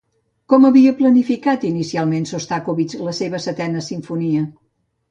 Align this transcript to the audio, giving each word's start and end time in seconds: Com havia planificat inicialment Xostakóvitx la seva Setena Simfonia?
Com 0.53 0.63
havia 0.69 0.93
planificat 1.01 1.67
inicialment 1.71 2.27
Xostakóvitx 2.33 2.99
la 3.11 3.17
seva 3.21 3.47
Setena 3.49 3.89
Simfonia? 3.93 4.47